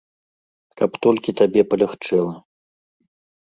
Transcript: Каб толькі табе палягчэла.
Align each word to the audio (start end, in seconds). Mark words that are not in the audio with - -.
Каб 0.81 0.91
толькі 1.07 1.35
табе 1.41 1.61
палягчэла. 1.75 2.33